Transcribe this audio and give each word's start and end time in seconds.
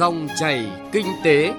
Dòng 0.00 0.28
chảy 0.36 0.66
kinh 0.92 1.06
tế. 1.24 1.52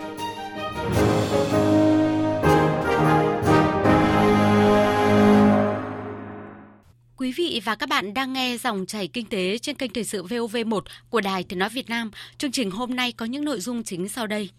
Quý 7.17 7.31
vị 7.38 7.62
và 7.65 7.76
các 7.76 7.90
bạn 7.90 8.13
đang 8.13 8.33
nghe 8.33 8.58
dòng 8.58 8.85
chảy 8.85 9.08
kinh 9.08 9.26
tế 9.26 9.58
trên 9.58 9.76
kênh 9.76 9.94
thời 9.94 10.04
sự 10.04 10.24
VOV1 10.24 10.81
của 11.10 11.22
Đài 11.22 11.44
Tiếng 11.44 11.60
nói 11.60 11.69
Việt 11.69 11.90
Nam. 11.90 12.12
Chương 12.38 12.51
trình 12.51 12.72
hôm 12.72 12.96
nay 12.96 13.12
có 13.12 13.26
những 13.26 13.46
nội 13.46 13.60
dung 13.60 13.83
chính 13.83 14.10
sau 14.10 14.28
đây. 14.28 14.49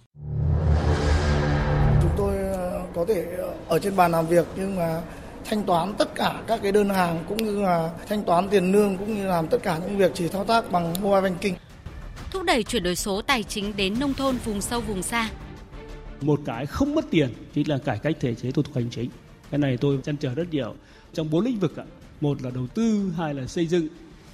Chúng 2.02 2.12
tôi 2.16 2.36
ờ, 2.36 2.82
có 2.94 3.04
thể 3.08 3.26
ở 3.68 3.78
trên 3.78 3.96
bàn 3.96 4.12
làm 4.12 4.26
việc 4.26 4.46
nhưng 4.56 4.76
mà 4.76 5.00
thanh 5.44 5.62
toán 5.62 5.94
tất 5.98 6.14
cả 6.14 6.42
các 6.46 6.60
cái 6.62 6.72
đơn 6.72 6.88
hàng 6.88 7.24
cũng 7.28 7.44
như 7.44 7.62
là 7.62 7.90
thanh 8.08 8.22
toán 8.24 8.48
tiền 8.48 8.72
lương 8.72 8.96
cũng 8.96 9.14
như 9.14 9.26
làm 9.26 9.48
tất 9.48 9.58
cả 9.62 9.78
những 9.78 9.98
việc 9.98 10.10
chỉ 10.14 10.28
thao 10.28 10.44
tác 10.44 10.72
bằng 10.72 10.94
mobile 11.02 11.20
banking. 11.20 11.71
Thúc 12.32 12.42
đẩy 12.44 12.62
chuyển 12.62 12.82
đổi 12.82 12.96
số 12.96 13.22
tài 13.22 13.42
chính 13.42 13.76
đến 13.76 14.00
nông 14.00 14.14
thôn 14.14 14.36
vùng 14.36 14.61
sâu 14.61 14.80
vùng 14.80 15.02
xa. 15.02 15.30
Một 16.20 16.40
cái 16.44 16.66
không 16.66 16.94
mất 16.94 17.04
tiền 17.11 17.34
chính 17.54 17.68
là 17.68 17.79
cải 17.79 17.98
cách 17.98 18.16
thể 18.20 18.34
chế 18.34 18.50
thủ 18.50 18.62
tục 18.62 18.74
hành 18.74 18.90
chính. 18.90 19.11
Cái 19.50 19.58
này 19.58 19.76
tôi 19.76 19.98
chăn 20.04 20.16
trở 20.16 20.34
rất 20.34 20.50
nhiều 20.50 20.74
trong 21.12 21.30
bốn 21.30 21.44
lĩnh 21.44 21.58
vực 21.58 21.76
ạ. 21.76 21.84
Một 22.21 22.43
là 22.43 22.50
đầu 22.50 22.66
tư, 22.66 23.12
hai 23.16 23.34
là 23.34 23.46
xây 23.46 23.66
dựng, 23.66 23.88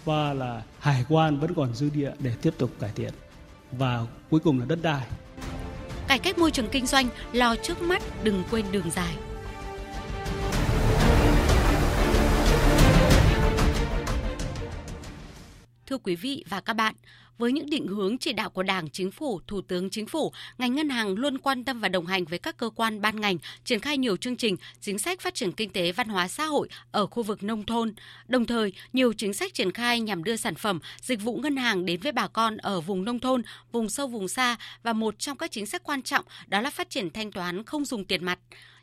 ba 0.07 0.33
là 0.33 0.63
hải 0.79 1.05
quan 1.09 1.41
vẫn 1.41 1.55
còn 1.55 1.75
dư 1.75 1.91
địa 1.95 2.13
để 2.19 2.33
tiếp 2.43 2.55
tục 2.59 2.71
cải 2.81 2.91
thiện 2.95 3.13
và 3.73 4.07
cuối 4.31 4.41
cùng 4.41 4.59
là 4.61 4.67
đất 4.69 4.79
đai. 4.83 5.07
Cải 6.09 6.19
cách 6.19 6.39
môi 6.39 6.51
trường 6.51 6.69
kinh 6.69 6.87
doanh 6.87 7.09
lo 7.33 7.57
trước 7.57 7.83
mắt 7.83 8.03
đừng 8.25 8.43
quên 8.51 8.65
đường 8.73 8.91
dài. 8.91 9.15
Thưa 15.99 16.03
quý 16.05 16.17
vị 16.17 16.45
và 16.49 16.61
các 16.61 16.75
bạn, 16.75 16.95
với 17.39 17.53
những 17.53 17.71
định 17.71 17.87
hướng 17.87 18.19
chỉ 18.19 18.33
đạo 18.33 18.51
của 18.51 18.63
Đảng, 18.63 18.91
Chính 18.91 19.11
phủ, 19.11 19.41
Thủ 19.47 19.61
tướng 19.61 19.91
Chính 19.91 20.07
phủ, 20.07 20.33
ngành 20.59 20.75
ngân 20.75 20.89
hàng 20.89 21.15
luôn 21.15 21.39
quan 21.39 21.65
tâm 21.65 21.81
và 21.81 21.89
đồng 21.89 22.07
hành 22.07 22.25
với 22.25 22.39
các 22.39 22.57
cơ 22.57 22.71
quan 22.71 23.01
ban 23.01 23.21
ngành 23.21 23.39
triển 23.65 23.81
khai 23.81 23.99
nhiều 23.99 24.17
chương 24.17 24.37
trình, 24.37 24.57
chính 24.81 24.99
sách 24.99 25.21
phát 25.21 25.35
triển 25.35 25.53
kinh 25.53 25.71
tế 25.71 25.93
văn 25.93 26.09
hóa 26.09 26.29
xã 26.29 26.45
hội 26.45 26.69
ở 26.91 27.07
khu 27.07 27.23
vực 27.23 27.43
nông 27.43 27.67
thôn. 27.67 27.93
Đồng 28.29 28.47
thời, 28.47 28.73
nhiều 28.93 29.13
chính 29.13 29.35
sách 29.35 29.55
triển 29.55 29.73
khai 29.73 30.01
nhằm 30.01 30.25
đưa 30.25 30.37
sản 30.37 30.55
phẩm, 30.55 30.81
dịch 31.01 31.23
vụ 31.23 31.37
ngân 31.37 31.57
hàng 31.57 31.87
đến 31.87 32.01
với 32.01 32.13
bà 32.13 32.29
con 32.29 32.57
ở 32.57 32.81
vùng 32.81 33.05
nông 33.05 33.21
thôn, 33.21 33.43
vùng 33.73 33.89
sâu 33.89 34.07
vùng 34.07 34.29
xa 34.29 34.57
và 34.83 34.93
một 34.93 35.19
trong 35.19 35.37
các 35.37 35.51
chính 35.51 35.67
sách 35.67 35.83
quan 35.85 36.03
trọng 36.03 36.25
đó 36.47 36.61
là 36.61 36.71
phát 36.71 36.91
triển 36.91 37.11
thanh 37.11 37.33
toán 37.33 37.65
không 37.65 37.85
dùng 37.85 38.05
tiền 38.05 38.25
mặt 38.25 38.39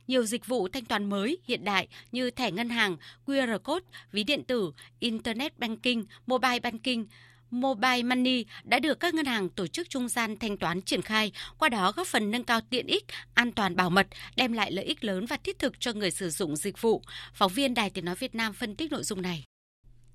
nhiều 0.08 0.24
dịch 0.24 0.48
vụ 0.48 0.68
thanh 0.68 0.86
toán 0.86 1.10
mới 1.10 1.38
hiện 1.48 1.64
đại 1.64 1.88
như 2.12 2.32
thẻ 2.32 2.52
ngân 2.52 2.70
hàng, 2.70 2.98
QR 3.26 3.60
code, 3.60 3.86
ví 4.12 4.24
điện 4.24 4.44
tử, 4.44 4.72
internet 5.00 5.60
banking, 5.60 6.04
mobile 6.26 6.60
banking, 6.60 7.06
Mobile 7.52 8.04
Money 8.04 8.46
đã 8.64 8.80
được 8.80 9.00
các 9.00 9.14
ngân 9.14 9.26
hàng 9.26 9.50
tổ 9.50 9.68
chức 9.68 9.90
trung 9.90 10.10
gian 10.10 10.38
thanh 10.38 10.58
toán 10.58 10.82
triển 10.82 11.02
khai, 11.02 11.32
qua 11.58 11.70
đó 11.70 11.92
góp 11.96 12.08
phần 12.08 12.32
nâng 12.32 12.44
cao 12.44 12.62
tiện 12.70 12.88
ích, 12.88 13.06
an 13.34 13.52
toàn 13.52 13.76
bảo 13.76 13.90
mật, 13.90 14.08
đem 14.36 14.54
lại 14.54 14.72
lợi 14.72 14.86
ích 14.86 15.04
lớn 15.04 15.26
và 15.26 15.38
thiết 15.38 15.60
thực 15.60 15.80
cho 15.80 15.94
người 15.94 16.12
sử 16.12 16.30
dụng 16.30 16.56
dịch 16.56 16.82
vụ. 16.82 17.02
Phóng 17.34 17.52
viên 17.52 17.74
Đài 17.74 17.90
Tiếng 17.90 18.06
Nói 18.06 18.16
Việt 18.16 18.36
Nam 18.36 18.54
phân 18.54 18.76
tích 18.76 18.92
nội 18.92 19.04
dung 19.04 19.22
này. 19.22 19.44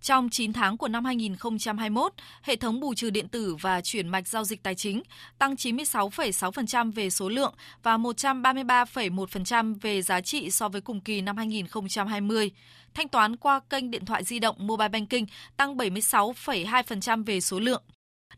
Trong 0.03 0.31
9 0.31 0.53
tháng 0.53 0.77
của 0.77 0.89
năm 0.89 1.05
2021, 1.05 2.13
hệ 2.43 2.57
thống 2.57 2.81
bù 2.81 2.95
trừ 2.95 3.11
điện 3.11 3.29
tử 3.29 3.57
và 3.61 3.81
chuyển 3.81 4.09
mạch 4.09 4.29
giao 4.29 4.45
dịch 4.45 4.63
tài 4.63 4.75
chính 4.75 5.03
tăng 5.39 5.55
96,6% 5.55 6.93
về 6.93 7.11
số 7.11 7.29
lượng 7.29 7.55
và 7.83 7.97
133,1% 7.97 9.75
về 9.81 10.03
giá 10.03 10.21
trị 10.21 10.51
so 10.51 10.69
với 10.69 10.81
cùng 10.81 11.01
kỳ 11.01 11.21
năm 11.21 11.37
2020. 11.37 12.51
Thanh 12.95 13.09
toán 13.09 13.37
qua 13.37 13.61
kênh 13.71 13.91
điện 13.91 14.05
thoại 14.05 14.25
di 14.25 14.39
động 14.39 14.57
Mobile 14.59 14.89
Banking 14.89 15.25
tăng 15.57 15.77
76,2% 15.77 17.25
về 17.25 17.41
số 17.41 17.61
lượng. 17.61 17.83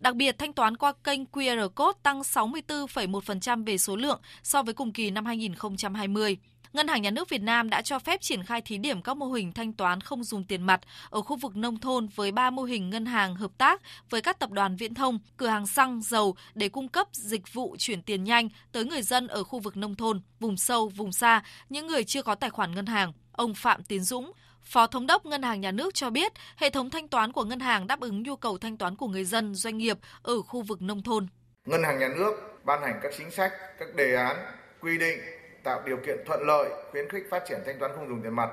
Đặc 0.00 0.14
biệt, 0.14 0.38
thanh 0.38 0.52
toán 0.52 0.76
qua 0.76 0.92
kênh 1.04 1.24
QR 1.24 1.68
Code 1.68 1.98
tăng 2.02 2.20
64,1% 2.20 3.64
về 3.64 3.78
số 3.78 3.96
lượng 3.96 4.20
so 4.42 4.62
với 4.62 4.74
cùng 4.74 4.92
kỳ 4.92 5.10
năm 5.10 5.24
2020. 5.24 6.36
Ngân 6.72 6.88
hàng 6.88 7.02
Nhà 7.02 7.10
nước 7.10 7.28
Việt 7.28 7.42
Nam 7.42 7.70
đã 7.70 7.82
cho 7.82 7.98
phép 7.98 8.20
triển 8.20 8.44
khai 8.44 8.60
thí 8.60 8.78
điểm 8.78 9.02
các 9.02 9.16
mô 9.16 9.26
hình 9.26 9.52
thanh 9.52 9.72
toán 9.72 10.00
không 10.00 10.24
dùng 10.24 10.44
tiền 10.44 10.62
mặt 10.62 10.80
ở 11.10 11.22
khu 11.22 11.36
vực 11.36 11.56
nông 11.56 11.80
thôn 11.80 12.08
với 12.14 12.32
3 12.32 12.50
mô 12.50 12.62
hình 12.62 12.90
ngân 12.90 13.06
hàng 13.06 13.34
hợp 13.34 13.50
tác 13.58 13.82
với 14.10 14.20
các 14.20 14.38
tập 14.38 14.50
đoàn 14.50 14.76
viễn 14.76 14.94
thông, 14.94 15.18
cửa 15.36 15.46
hàng 15.46 15.66
xăng, 15.66 16.02
dầu 16.02 16.36
để 16.54 16.68
cung 16.68 16.88
cấp 16.88 17.06
dịch 17.12 17.52
vụ 17.52 17.76
chuyển 17.78 18.02
tiền 18.02 18.24
nhanh 18.24 18.48
tới 18.72 18.84
người 18.84 19.02
dân 19.02 19.28
ở 19.28 19.44
khu 19.44 19.58
vực 19.58 19.76
nông 19.76 19.94
thôn, 19.94 20.20
vùng 20.40 20.56
sâu, 20.56 20.88
vùng 20.88 21.12
xa, 21.12 21.42
những 21.68 21.86
người 21.86 22.04
chưa 22.04 22.22
có 22.22 22.34
tài 22.34 22.50
khoản 22.50 22.74
ngân 22.74 22.86
hàng. 22.86 23.12
Ông 23.32 23.54
Phạm 23.54 23.82
Tiến 23.82 24.04
Dũng, 24.04 24.32
Phó 24.62 24.86
Thống 24.86 25.06
đốc 25.06 25.26
Ngân 25.26 25.42
hàng 25.42 25.60
Nhà 25.60 25.70
nước 25.70 25.94
cho 25.94 26.10
biết, 26.10 26.32
hệ 26.56 26.70
thống 26.70 26.90
thanh 26.90 27.08
toán 27.08 27.32
của 27.32 27.44
ngân 27.44 27.60
hàng 27.60 27.86
đáp 27.86 28.00
ứng 28.00 28.22
nhu 28.22 28.36
cầu 28.36 28.58
thanh 28.58 28.76
toán 28.76 28.96
của 28.96 29.08
người 29.08 29.24
dân, 29.24 29.54
doanh 29.54 29.78
nghiệp 29.78 29.98
ở 30.22 30.42
khu 30.42 30.62
vực 30.62 30.82
nông 30.82 31.02
thôn. 31.02 31.26
Ngân 31.66 31.82
hàng 31.84 31.98
Nhà 31.98 32.08
nước 32.16 32.60
ban 32.64 32.82
hành 32.82 33.00
các 33.02 33.12
chính 33.18 33.30
sách, 33.30 33.52
các 33.78 33.94
đề 33.96 34.14
án, 34.14 34.36
quy 34.80 34.98
định 34.98 35.18
tạo 35.64 35.82
điều 35.84 35.96
kiện 35.96 36.24
thuận 36.26 36.46
lợi 36.46 36.70
khuyến 36.90 37.08
khích 37.08 37.26
phát 37.30 37.42
triển 37.48 37.58
thanh 37.66 37.78
toán 37.78 37.92
không 37.94 38.08
dùng 38.08 38.22
tiền 38.22 38.36
mặt 38.36 38.50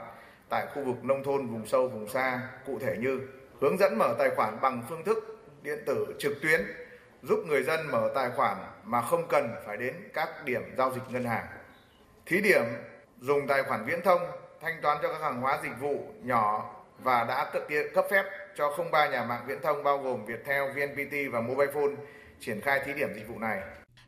tại 0.49 0.67
khu 0.73 0.83
vực 0.83 1.03
nông 1.03 1.23
thôn 1.23 1.47
vùng 1.47 1.67
sâu 1.67 1.87
vùng 1.87 2.09
xa 2.09 2.41
cụ 2.65 2.79
thể 2.79 2.95
như 2.99 3.21
hướng 3.61 3.77
dẫn 3.77 3.97
mở 3.97 4.15
tài 4.19 4.29
khoản 4.29 4.61
bằng 4.61 4.83
phương 4.89 5.03
thức 5.03 5.39
điện 5.61 5.79
tử 5.85 6.15
trực 6.19 6.41
tuyến 6.41 6.61
giúp 7.21 7.39
người 7.47 7.63
dân 7.63 7.79
mở 7.91 8.11
tài 8.15 8.29
khoản 8.35 8.57
mà 8.83 9.01
không 9.01 9.27
cần 9.27 9.55
phải 9.65 9.77
đến 9.77 9.93
các 10.13 10.29
điểm 10.45 10.61
giao 10.77 10.91
dịch 10.91 11.03
ngân 11.09 11.23
hàng 11.23 11.45
thí 12.25 12.41
điểm 12.41 12.63
dùng 13.19 13.47
tài 13.47 13.63
khoản 13.63 13.85
viễn 13.85 14.01
thông 14.01 14.21
thanh 14.61 14.81
toán 14.81 14.97
cho 15.01 15.07
các 15.07 15.21
hàng 15.21 15.41
hóa 15.41 15.59
dịch 15.63 15.79
vụ 15.79 16.13
nhỏ 16.23 16.75
và 17.03 17.23
đã 17.23 17.49
tự 17.53 17.65
tiện 17.67 17.93
cấp 17.93 18.05
phép 18.11 18.25
cho 18.55 18.77
03 18.91 19.07
nhà 19.07 19.23
mạng 19.23 19.43
viễn 19.47 19.61
thông 19.61 19.83
bao 19.83 19.97
gồm 19.97 20.25
Viettel, 20.25 20.63
VNPT 20.71 21.13
và 21.31 21.41
Mobile 21.41 21.71
Phone 21.73 21.95
triển 22.39 22.61
khai 22.61 22.81
thí 22.85 22.93
điểm 22.93 23.09
dịch 23.15 23.27
vụ 23.27 23.39
này. 23.39 23.61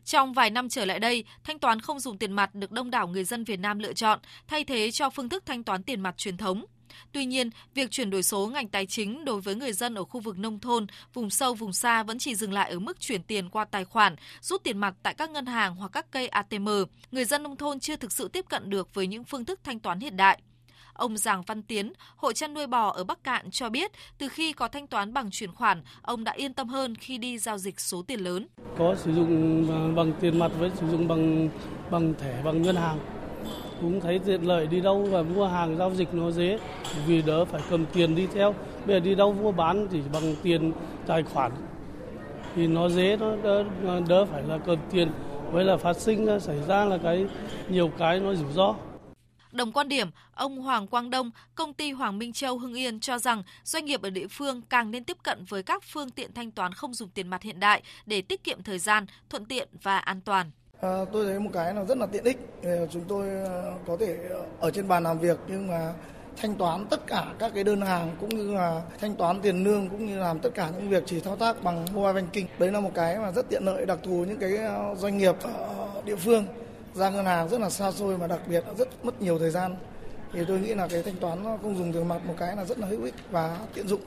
Trong 0.04 0.32
vài 0.32 0.50
năm 0.50 0.68
trở 0.68 0.84
lại 0.84 0.98
đây, 1.00 1.24
thanh 1.44 1.58
toán 1.58 1.80
không 1.80 2.00
dùng 2.00 2.18
tiền 2.18 2.32
mặt 2.32 2.54
được 2.54 2.72
đông 2.72 2.90
đảo 2.90 3.08
người 3.08 3.24
dân 3.24 3.44
Việt 3.44 3.60
Nam 3.60 3.78
lựa 3.78 3.92
chọn, 3.92 4.18
thay 4.48 4.64
thế 4.64 4.90
cho 4.90 5.10
phương 5.10 5.28
thức 5.28 5.46
thanh 5.46 5.64
toán 5.64 5.82
tiền 5.82 6.00
mặt 6.00 6.16
truyền 6.16 6.36
thống. 6.36 6.64
Tuy 7.12 7.24
nhiên, 7.24 7.50
việc 7.74 7.90
chuyển 7.90 8.10
đổi 8.10 8.22
số 8.22 8.46
ngành 8.46 8.68
tài 8.68 8.86
chính 8.86 9.24
đối 9.24 9.40
với 9.40 9.54
người 9.54 9.72
dân 9.72 9.94
ở 9.94 10.04
khu 10.04 10.20
vực 10.20 10.38
nông 10.38 10.60
thôn, 10.60 10.86
vùng 11.14 11.30
sâu, 11.30 11.54
vùng 11.54 11.72
xa 11.72 12.02
vẫn 12.02 12.18
chỉ 12.18 12.34
dừng 12.34 12.52
lại 12.52 12.70
ở 12.70 12.78
mức 12.78 13.00
chuyển 13.00 13.22
tiền 13.22 13.50
qua 13.50 13.64
tài 13.64 13.84
khoản, 13.84 14.16
rút 14.40 14.64
tiền 14.64 14.78
mặt 14.78 14.94
tại 15.02 15.14
các 15.14 15.30
ngân 15.30 15.46
hàng 15.46 15.74
hoặc 15.74 15.90
các 15.92 16.06
cây 16.10 16.28
ATM. 16.28 16.68
Người 17.10 17.24
dân 17.24 17.42
nông 17.42 17.56
thôn 17.56 17.80
chưa 17.80 17.96
thực 17.96 18.12
sự 18.12 18.28
tiếp 18.28 18.44
cận 18.48 18.70
được 18.70 18.94
với 18.94 19.06
những 19.06 19.24
phương 19.24 19.44
thức 19.44 19.60
thanh 19.64 19.80
toán 19.80 20.00
hiện 20.00 20.16
đại. 20.16 20.40
Ông 21.02 21.16
Giàng 21.16 21.42
Văn 21.46 21.62
Tiến, 21.62 21.92
hộ 22.16 22.32
chăn 22.32 22.54
nuôi 22.54 22.66
bò 22.66 22.88
ở 22.88 23.04
Bắc 23.04 23.24
Cạn 23.24 23.50
cho 23.50 23.70
biết, 23.70 23.92
từ 24.18 24.28
khi 24.28 24.52
có 24.52 24.68
thanh 24.68 24.86
toán 24.86 25.12
bằng 25.12 25.30
chuyển 25.30 25.52
khoản, 25.52 25.82
ông 26.02 26.24
đã 26.24 26.32
yên 26.32 26.54
tâm 26.54 26.68
hơn 26.68 26.94
khi 26.94 27.18
đi 27.18 27.38
giao 27.38 27.58
dịch 27.58 27.80
số 27.80 28.02
tiền 28.02 28.20
lớn. 28.20 28.46
Có 28.78 28.94
sử 28.94 29.14
dụng 29.14 29.66
ờ, 29.70 29.92
bằng 29.94 30.12
tiền 30.20 30.38
mặt 30.38 30.52
với 30.58 30.70
sử 30.74 30.88
dụng 30.90 31.08
bằng 31.08 31.48
bằng 31.90 32.14
thẻ 32.20 32.42
bằng 32.44 32.62
ngân 32.62 32.76
hàng. 32.76 32.98
Cũng 33.80 34.00
thấy 34.00 34.18
tiện 34.18 34.42
lợi 34.42 34.66
đi 34.66 34.80
đâu 34.80 35.08
và 35.10 35.22
mua 35.22 35.46
hàng 35.46 35.76
giao 35.76 35.94
dịch 35.94 36.14
nó 36.14 36.30
dễ 36.30 36.58
vì 37.06 37.22
đỡ 37.22 37.44
phải 37.44 37.60
cầm 37.70 37.86
tiền 37.92 38.14
đi 38.14 38.26
theo. 38.34 38.54
Bây 38.86 38.96
giờ 38.96 39.00
đi 39.00 39.14
đâu 39.14 39.32
mua 39.32 39.52
bán 39.52 39.88
thì 39.90 40.00
bằng 40.12 40.34
tiền 40.42 40.72
tài 41.06 41.22
khoản. 41.22 41.52
Thì 42.56 42.66
nó 42.66 42.88
dễ 42.88 43.16
nó 43.16 43.36
đỡ, 43.42 43.64
đỡ 44.08 44.24
phải 44.24 44.42
là 44.42 44.58
cầm 44.58 44.78
tiền. 44.90 45.10
Với 45.52 45.64
là 45.64 45.76
phát 45.76 45.96
sinh 45.96 46.26
ờ, 46.26 46.38
xảy 46.38 46.58
ra 46.68 46.84
là 46.84 46.98
cái 46.98 47.26
nhiều 47.68 47.90
cái 47.98 48.20
nó 48.20 48.34
rủi 48.34 48.52
ro. 48.52 48.74
Đồng 49.52 49.72
quan 49.72 49.88
điểm, 49.88 50.10
ông 50.34 50.58
Hoàng 50.58 50.86
Quang 50.86 51.10
Đông, 51.10 51.30
công 51.54 51.74
ty 51.74 51.92
Hoàng 51.92 52.18
Minh 52.18 52.32
Châu 52.32 52.58
Hưng 52.58 52.74
Yên 52.74 53.00
cho 53.00 53.18
rằng 53.18 53.42
doanh 53.64 53.84
nghiệp 53.84 54.02
ở 54.02 54.10
địa 54.10 54.26
phương 54.30 54.62
càng 54.68 54.90
nên 54.90 55.04
tiếp 55.04 55.16
cận 55.22 55.44
với 55.48 55.62
các 55.62 55.82
phương 55.92 56.10
tiện 56.10 56.34
thanh 56.34 56.50
toán 56.50 56.72
không 56.72 56.94
dùng 56.94 57.08
tiền 57.08 57.28
mặt 57.28 57.42
hiện 57.42 57.60
đại 57.60 57.82
để 58.06 58.22
tiết 58.22 58.44
kiệm 58.44 58.62
thời 58.62 58.78
gian, 58.78 59.06
thuận 59.30 59.44
tiện 59.44 59.68
và 59.82 59.98
an 59.98 60.20
toàn. 60.20 60.50
À, 60.80 61.04
tôi 61.12 61.26
thấy 61.26 61.40
một 61.40 61.50
cái 61.52 61.74
là 61.74 61.84
rất 61.84 61.98
là 61.98 62.06
tiện 62.06 62.24
ích. 62.24 62.38
Chúng 62.92 63.04
tôi 63.08 63.28
à, 63.28 63.62
có 63.86 63.96
thể 64.00 64.18
ở 64.60 64.70
trên 64.70 64.88
bàn 64.88 65.02
làm 65.02 65.18
việc 65.18 65.38
nhưng 65.48 65.68
mà 65.68 65.92
thanh 66.36 66.54
toán 66.54 66.86
tất 66.86 67.06
cả 67.06 67.26
các 67.38 67.52
cái 67.54 67.64
đơn 67.64 67.80
hàng 67.80 68.16
cũng 68.20 68.28
như 68.28 68.54
là 68.54 68.82
thanh 69.00 69.14
toán 69.14 69.40
tiền 69.40 69.64
lương 69.64 69.88
cũng 69.88 70.06
như 70.06 70.18
làm 70.18 70.38
tất 70.38 70.50
cả 70.54 70.70
những 70.70 70.88
việc 70.88 71.02
chỉ 71.06 71.20
thao 71.20 71.36
tác 71.36 71.62
bằng 71.62 71.86
mobile 71.92 72.12
banking. 72.12 72.46
Đấy 72.58 72.72
là 72.72 72.80
một 72.80 72.90
cái 72.94 73.18
mà 73.18 73.32
rất 73.32 73.48
tiện 73.48 73.64
lợi 73.64 73.86
đặc 73.86 73.98
thù 74.02 74.24
những 74.28 74.38
cái 74.38 74.56
à, 74.56 74.94
doanh 74.94 75.18
nghiệp 75.18 75.34
ở 75.42 76.02
địa 76.04 76.16
phương 76.16 76.46
ra 76.94 77.10
ngân 77.10 77.24
hàng 77.24 77.48
rất 77.48 77.60
là 77.60 77.70
xa 77.70 77.92
xôi 77.92 78.18
mà 78.18 78.26
đặc 78.26 78.40
biệt 78.46 78.64
là 78.66 78.74
rất 78.74 79.04
mất 79.04 79.22
nhiều 79.22 79.38
thời 79.38 79.50
gian 79.50 79.76
thì 80.32 80.44
tôi 80.48 80.60
nghĩ 80.60 80.74
là 80.74 80.88
cái 80.88 81.02
thanh 81.02 81.16
toán 81.16 81.44
không 81.62 81.78
dùng 81.78 81.92
tiền 81.92 82.08
mặt 82.08 82.26
một 82.26 82.34
cái 82.38 82.56
là 82.56 82.64
rất 82.64 82.78
là 82.78 82.86
hữu 82.86 83.04
ích 83.04 83.14
và 83.30 83.58
tiện 83.74 83.88
dụng. 83.88 84.00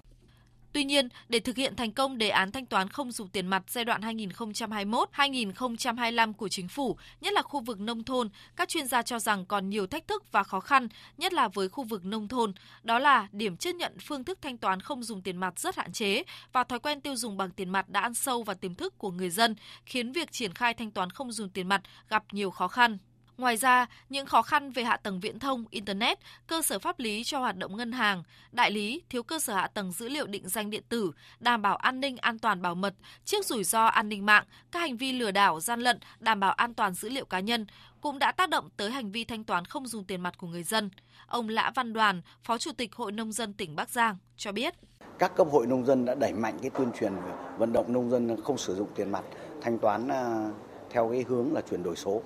Tuy 0.76 0.84
nhiên, 0.84 1.10
để 1.30 1.40
thực 1.40 1.56
hiện 1.56 1.76
thành 1.76 1.92
công 1.92 2.18
đề 2.18 2.30
án 2.30 2.52
thanh 2.52 2.66
toán 2.66 2.90
không 2.90 3.12
dùng 3.12 3.28
tiền 3.28 3.48
mặt 3.48 3.64
giai 3.68 3.86
đoạn 3.86 4.02
2021-2025 4.02 6.34
của 6.34 6.50
chính 6.50 6.68
phủ, 6.68 6.98
nhất 7.22 7.34
là 7.34 7.42
khu 7.42 7.60
vực 7.60 7.80
nông 7.80 8.04
thôn, 8.04 8.30
các 8.56 8.70
chuyên 8.70 8.88
gia 8.88 9.02
cho 9.02 9.20
rằng 9.20 9.46
còn 9.46 9.70
nhiều 9.70 9.88
thách 9.88 10.08
thức 10.08 10.32
và 10.32 10.44
khó 10.44 10.60
khăn, 10.60 10.88
nhất 11.18 11.34
là 11.34 11.48
với 11.48 11.70
khu 11.70 11.84
vực 11.84 12.06
nông 12.06 12.28
thôn. 12.28 12.54
Đó 12.84 13.00
là 13.00 13.28
điểm 13.32 13.58
chấp 13.58 13.72
nhận 13.72 13.98
phương 14.00 14.24
thức 14.24 14.40
thanh 14.42 14.58
toán 14.58 14.80
không 14.80 15.04
dùng 15.04 15.22
tiền 15.22 15.38
mặt 15.38 15.60
rất 15.60 15.76
hạn 15.76 15.92
chế 15.92 16.24
và 16.54 16.64
thói 16.64 16.80
quen 16.80 17.02
tiêu 17.02 17.16
dùng 17.16 17.38
bằng 17.38 17.52
tiền 17.52 17.70
mặt 17.70 17.90
đã 17.90 18.00
ăn 18.00 18.14
sâu 18.14 18.44
vào 18.44 18.56
tiềm 18.56 18.76
thức 18.76 18.98
của 18.98 19.12
người 19.12 19.30
dân, 19.30 19.56
khiến 19.86 20.12
việc 20.12 20.32
triển 20.32 20.54
khai 20.54 20.74
thanh 20.74 20.92
toán 20.92 21.10
không 21.10 21.32
dùng 21.32 21.50
tiền 21.50 21.68
mặt 21.68 21.82
gặp 22.10 22.24
nhiều 22.32 22.52
khó 22.52 22.68
khăn. 22.68 22.98
Ngoài 23.38 23.58
ra, 23.58 23.86
những 24.10 24.26
khó 24.26 24.42
khăn 24.42 24.72
về 24.72 24.84
hạ 24.84 24.98
tầng 24.98 25.20
viễn 25.20 25.40
thông, 25.40 25.66
Internet, 25.70 26.20
cơ 26.48 26.62
sở 26.62 26.80
pháp 26.80 27.00
lý 27.00 27.24
cho 27.24 27.40
hoạt 27.40 27.58
động 27.58 27.78
ngân 27.78 27.92
hàng, 27.92 28.24
đại 28.52 28.72
lý, 28.72 29.02
thiếu 29.10 29.24
cơ 29.24 29.40
sở 29.40 29.54
hạ 29.54 29.68
tầng 29.68 29.92
dữ 29.92 30.10
liệu 30.10 30.28
định 30.28 30.50
danh 30.50 30.70
điện 30.70 30.84
tử, 30.90 31.12
đảm 31.40 31.62
bảo 31.62 31.76
an 31.76 32.00
ninh 32.00 32.18
an 32.18 32.40
toàn 32.40 32.62
bảo 32.62 32.76
mật 32.76 32.94
trước 33.26 33.46
rủi 33.46 33.64
ro 33.64 33.86
an 33.86 34.10
ninh 34.10 34.26
mạng, 34.26 34.44
các 34.72 34.80
hành 34.80 34.98
vi 34.98 35.12
lừa 35.12 35.32
đảo, 35.32 35.60
gian 35.60 35.82
lận, 35.82 36.00
đảm 36.20 36.40
bảo 36.40 36.52
an 36.52 36.74
toàn 36.74 36.94
dữ 36.94 37.10
liệu 37.10 37.26
cá 37.26 37.40
nhân 37.40 37.66
cũng 38.02 38.20
đã 38.20 38.32
tác 38.32 38.50
động 38.50 38.70
tới 38.78 38.92
hành 38.92 39.12
vi 39.12 39.24
thanh 39.24 39.44
toán 39.44 39.66
không 39.66 39.88
dùng 39.88 40.04
tiền 40.04 40.22
mặt 40.22 40.38
của 40.38 40.48
người 40.48 40.64
dân. 40.64 40.90
Ông 41.28 41.50
Lã 41.50 41.72
Văn 41.76 41.94
Đoàn, 41.94 42.22
Phó 42.44 42.58
Chủ 42.58 42.72
tịch 42.72 42.96
Hội 42.96 43.12
Nông 43.12 43.32
dân 43.32 43.54
tỉnh 43.54 43.76
Bắc 43.76 43.90
Giang 43.90 44.18
cho 44.38 44.52
biết. 44.52 44.74
Các 45.20 45.36
cấp 45.36 45.48
hội 45.52 45.68
nông 45.68 45.86
dân 45.86 46.06
đã 46.06 46.16
đẩy 46.16 46.34
mạnh 46.34 46.58
cái 46.62 46.70
tuyên 46.70 46.92
truyền 47.00 47.14
vận 47.58 47.74
động 47.74 47.94
nông 47.94 48.10
dân 48.10 48.42
không 48.44 48.58
sử 48.58 48.76
dụng 48.76 48.88
tiền 48.96 49.12
mặt, 49.12 49.24
thanh 49.62 49.80
toán 49.80 50.08
à, 50.08 50.50
theo 50.90 51.10
cái 51.12 51.26
hướng 51.28 51.54
là 51.54 51.62
chuyển 51.62 51.84
đổi 51.84 51.96
số. 51.96 52.22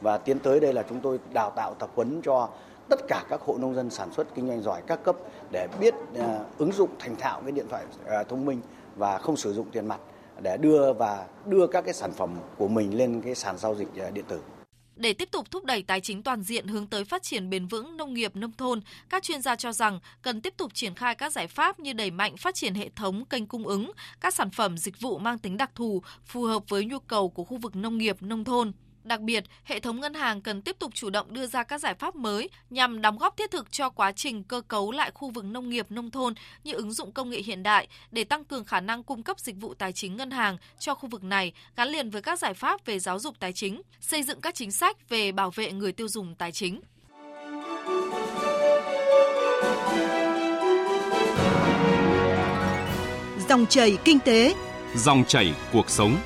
Và 0.00 0.18
tiến 0.18 0.38
tới 0.38 0.60
đây 0.60 0.72
là 0.72 0.82
chúng 0.88 1.00
tôi 1.00 1.18
đào 1.32 1.52
tạo 1.56 1.74
tập 1.74 1.90
huấn 1.94 2.20
cho 2.22 2.48
tất 2.88 3.00
cả 3.08 3.24
các 3.28 3.40
hộ 3.40 3.58
nông 3.58 3.74
dân 3.74 3.90
sản 3.90 4.12
xuất 4.12 4.34
kinh 4.34 4.48
doanh 4.48 4.62
giỏi 4.62 4.82
các 4.86 5.04
cấp 5.04 5.16
để 5.52 5.68
biết 5.80 5.94
uh, 5.94 6.24
ứng 6.58 6.72
dụng 6.72 6.90
thành 6.98 7.16
thạo 7.16 7.40
cái 7.42 7.52
điện 7.52 7.66
thoại 7.70 7.84
uh, 8.20 8.28
thông 8.28 8.44
minh 8.44 8.60
và 8.96 9.18
không 9.18 9.36
sử 9.36 9.52
dụng 9.52 9.70
tiền 9.70 9.86
mặt 9.86 10.00
để 10.42 10.56
đưa 10.56 10.92
và 10.92 11.26
đưa 11.46 11.66
các 11.66 11.84
cái 11.84 11.94
sản 11.94 12.12
phẩm 12.12 12.36
của 12.56 12.68
mình 12.68 12.96
lên 12.96 13.22
cái 13.22 13.34
sàn 13.34 13.58
giao 13.58 13.74
dịch 13.74 13.88
uh, 14.08 14.14
điện 14.14 14.24
tử. 14.28 14.40
Để 14.96 15.12
tiếp 15.12 15.30
tục 15.30 15.50
thúc 15.50 15.64
đẩy 15.64 15.82
tài 15.82 16.00
chính 16.00 16.22
toàn 16.22 16.42
diện 16.42 16.66
hướng 16.66 16.86
tới 16.86 17.04
phát 17.04 17.22
triển 17.22 17.50
bền 17.50 17.66
vững 17.66 17.96
nông 17.96 18.14
nghiệp 18.14 18.36
nông 18.36 18.52
thôn, 18.52 18.80
các 19.08 19.22
chuyên 19.22 19.42
gia 19.42 19.56
cho 19.56 19.72
rằng 19.72 20.00
cần 20.22 20.40
tiếp 20.40 20.54
tục 20.56 20.74
triển 20.74 20.94
khai 20.94 21.14
các 21.14 21.32
giải 21.32 21.46
pháp 21.46 21.80
như 21.80 21.92
đẩy 21.92 22.10
mạnh 22.10 22.36
phát 22.36 22.54
triển 22.54 22.74
hệ 22.74 22.88
thống 22.96 23.24
kênh 23.24 23.46
cung 23.46 23.66
ứng, 23.66 23.92
các 24.20 24.34
sản 24.34 24.50
phẩm 24.50 24.78
dịch 24.78 25.00
vụ 25.00 25.18
mang 25.18 25.38
tính 25.38 25.56
đặc 25.56 25.70
thù 25.74 26.02
phù 26.26 26.42
hợp 26.42 26.62
với 26.68 26.84
nhu 26.84 26.98
cầu 26.98 27.28
của 27.28 27.44
khu 27.44 27.58
vực 27.58 27.76
nông 27.76 27.98
nghiệp 27.98 28.16
nông 28.20 28.44
thôn. 28.44 28.72
Đặc 29.04 29.20
biệt, 29.20 29.44
hệ 29.64 29.80
thống 29.80 30.00
ngân 30.00 30.14
hàng 30.14 30.40
cần 30.40 30.62
tiếp 30.62 30.76
tục 30.78 30.94
chủ 30.94 31.10
động 31.10 31.32
đưa 31.32 31.46
ra 31.46 31.62
các 31.62 31.78
giải 31.78 31.94
pháp 31.94 32.16
mới 32.16 32.50
nhằm 32.70 33.00
đóng 33.00 33.18
góp 33.18 33.36
thiết 33.36 33.50
thực 33.50 33.72
cho 33.72 33.90
quá 33.90 34.12
trình 34.12 34.44
cơ 34.44 34.60
cấu 34.68 34.92
lại 34.92 35.10
khu 35.14 35.30
vực 35.30 35.44
nông 35.44 35.68
nghiệp 35.68 35.86
nông 35.90 36.10
thôn 36.10 36.34
như 36.64 36.72
ứng 36.72 36.92
dụng 36.92 37.12
công 37.12 37.30
nghệ 37.30 37.42
hiện 37.42 37.62
đại 37.62 37.88
để 38.10 38.24
tăng 38.24 38.44
cường 38.44 38.64
khả 38.64 38.80
năng 38.80 39.02
cung 39.02 39.22
cấp 39.22 39.40
dịch 39.40 39.56
vụ 39.60 39.74
tài 39.74 39.92
chính 39.92 40.16
ngân 40.16 40.30
hàng 40.30 40.56
cho 40.78 40.94
khu 40.94 41.08
vực 41.08 41.24
này 41.24 41.52
gắn 41.76 41.88
liền 41.88 42.10
với 42.10 42.22
các 42.22 42.38
giải 42.38 42.54
pháp 42.54 42.86
về 42.86 42.98
giáo 42.98 43.18
dục 43.18 43.34
tài 43.40 43.52
chính, 43.52 43.82
xây 44.00 44.22
dựng 44.22 44.40
các 44.40 44.54
chính 44.54 44.72
sách 44.72 45.08
về 45.08 45.32
bảo 45.32 45.50
vệ 45.50 45.72
người 45.72 45.92
tiêu 45.92 46.08
dùng 46.08 46.34
tài 46.34 46.52
chính. 46.52 46.80
Dòng 53.48 53.66
chảy 53.66 53.96
kinh 54.04 54.18
tế, 54.20 54.54
dòng 54.94 55.24
chảy 55.24 55.54
cuộc 55.72 55.90
sống. 55.90 56.16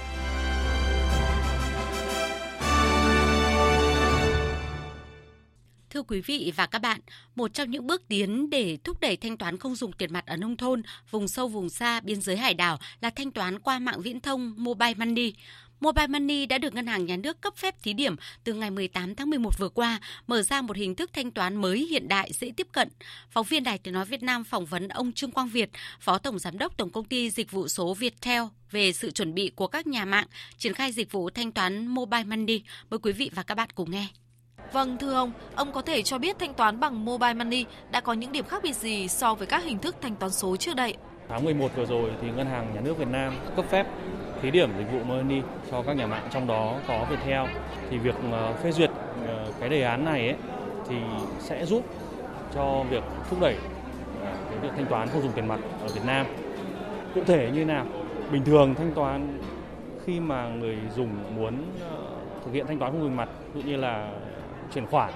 Quý 6.12 6.20
vị 6.20 6.52
và 6.56 6.66
các 6.66 6.78
bạn, 6.78 7.00
một 7.34 7.54
trong 7.54 7.70
những 7.70 7.86
bước 7.86 8.02
tiến 8.08 8.50
để 8.50 8.78
thúc 8.84 9.00
đẩy 9.00 9.16
thanh 9.16 9.36
toán 9.36 9.58
không 9.58 9.74
dùng 9.74 9.92
tiền 9.92 10.12
mặt 10.12 10.26
ở 10.26 10.36
nông 10.36 10.56
thôn, 10.56 10.82
vùng 11.10 11.28
sâu 11.28 11.48
vùng 11.48 11.70
xa, 11.70 12.00
biên 12.00 12.20
giới 12.20 12.36
hải 12.36 12.54
đảo 12.54 12.78
là 13.00 13.10
thanh 13.10 13.30
toán 13.30 13.58
qua 13.58 13.78
mạng 13.78 14.02
viễn 14.02 14.20
thông 14.20 14.54
Mobile 14.56 14.94
Money. 14.94 15.34
Mobile 15.80 16.06
Money 16.06 16.46
đã 16.46 16.58
được 16.58 16.74
Ngân 16.74 16.86
hàng 16.86 17.06
Nhà 17.06 17.16
nước 17.16 17.40
cấp 17.40 17.56
phép 17.56 17.82
thí 17.82 17.92
điểm 17.92 18.16
từ 18.44 18.54
ngày 18.54 18.70
18 18.70 19.14
tháng 19.14 19.30
11 19.30 19.58
vừa 19.58 19.68
qua, 19.68 20.00
mở 20.26 20.42
ra 20.42 20.62
một 20.62 20.76
hình 20.76 20.94
thức 20.94 21.10
thanh 21.12 21.30
toán 21.30 21.56
mới 21.56 21.86
hiện 21.90 22.08
đại 22.08 22.30
dễ 22.32 22.52
tiếp 22.56 22.66
cận. 22.72 22.88
Phóng 23.30 23.46
viên 23.46 23.64
Đài 23.64 23.78
Tiếng 23.78 23.94
Nói 23.94 24.04
Việt 24.04 24.22
Nam 24.22 24.44
phỏng 24.44 24.66
vấn 24.66 24.88
ông 24.88 25.12
Trương 25.12 25.30
Quang 25.30 25.48
Việt, 25.48 25.70
Phó 26.00 26.18
Tổng 26.18 26.38
Giám 26.38 26.58
đốc 26.58 26.76
Tổng 26.76 26.90
Công 26.90 27.04
ty 27.04 27.30
Dịch 27.30 27.50
vụ 27.50 27.68
số 27.68 27.94
Viettel 27.94 28.42
về 28.70 28.92
sự 28.92 29.10
chuẩn 29.10 29.34
bị 29.34 29.50
của 29.56 29.66
các 29.66 29.86
nhà 29.86 30.04
mạng 30.04 30.26
triển 30.58 30.74
khai 30.74 30.92
dịch 30.92 31.12
vụ 31.12 31.30
thanh 31.30 31.52
toán 31.52 31.86
Mobile 31.86 32.24
Money. 32.24 32.62
Mời 32.90 32.98
quý 32.98 33.12
vị 33.12 33.30
và 33.34 33.42
các 33.42 33.54
bạn 33.54 33.68
cùng 33.74 33.90
nghe. 33.90 34.08
Vâng 34.72 34.98
thưa 34.98 35.14
ông, 35.14 35.32
ông 35.54 35.72
có 35.72 35.82
thể 35.82 36.02
cho 36.02 36.19
biết 36.19 36.38
thanh 36.38 36.54
toán 36.54 36.80
bằng 36.80 37.04
mobile 37.04 37.34
money 37.34 37.64
đã 37.90 38.00
có 38.00 38.12
những 38.12 38.32
điểm 38.32 38.44
khác 38.44 38.62
biệt 38.62 38.76
gì 38.76 39.08
so 39.08 39.34
với 39.34 39.46
các 39.46 39.64
hình 39.64 39.78
thức 39.78 39.96
thanh 40.00 40.16
toán 40.16 40.32
số 40.32 40.56
trước 40.56 40.76
đây? 40.76 40.94
Tháng 41.28 41.44
11 41.44 41.70
vừa 41.76 41.86
rồi 41.86 42.10
thì 42.20 42.28
Ngân 42.36 42.46
hàng 42.46 42.74
Nhà 42.74 42.80
nước 42.80 42.98
Việt 42.98 43.08
Nam 43.08 43.34
cấp 43.56 43.64
phép 43.70 43.86
thí 44.42 44.50
điểm 44.50 44.70
dịch 44.78 44.92
vụ 44.92 44.98
money 45.04 45.42
cho 45.70 45.82
các 45.82 45.96
nhà 45.96 46.06
mạng 46.06 46.28
trong 46.30 46.46
đó 46.46 46.74
có 46.88 47.06
Viettel 47.10 47.46
thì 47.90 47.98
việc 47.98 48.14
ờ, 48.32 48.52
phê 48.62 48.72
duyệt 48.72 48.90
ờ, 49.26 49.46
cái 49.60 49.69
đề 49.69 49.82
án 49.82 50.04
này 50.04 50.28
ấy, 50.28 50.36
thì 50.88 50.96
sẽ 51.40 51.66
giúp 51.66 51.84
cho 52.54 52.84
việc 52.90 53.02
thúc 53.30 53.40
đẩy 53.40 53.56
ờ, 54.24 54.34
cái 54.50 54.58
việc 54.58 54.70
thanh 54.76 54.86
toán 54.86 55.08
không 55.08 55.22
dùng 55.22 55.32
tiền 55.32 55.48
mặt 55.48 55.60
ở 55.82 55.88
Việt 55.88 56.04
Nam. 56.06 56.26
Cụ 57.14 57.20
thể 57.26 57.50
như 57.54 57.64
nào? 57.64 57.86
Bình 58.32 58.44
thường 58.44 58.74
thanh 58.74 58.92
toán 58.94 59.38
khi 60.04 60.20
mà 60.20 60.48
người 60.48 60.76
dùng 60.96 61.08
muốn 61.36 61.54
thực 62.44 62.52
hiện 62.52 62.66
thanh 62.66 62.78
toán 62.78 62.92
không 62.92 63.02
dùng 63.02 63.16
mặt, 63.16 63.28
ví 63.54 63.62
dụ 63.62 63.69
như 63.69 63.76
là 63.76 64.12
chuyển 64.74 64.86
khoản 64.86 65.12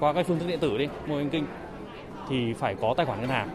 qua 0.00 0.12
các 0.12 0.26
phương 0.26 0.38
thức 0.38 0.46
điện 0.46 0.60
tử 0.60 0.78
đi, 0.78 0.88
mobile 1.06 1.28
kinh 1.32 1.46
thì 2.28 2.54
phải 2.54 2.74
có 2.74 2.94
tài 2.96 3.06
khoản 3.06 3.20
ngân 3.20 3.30
hàng. 3.30 3.48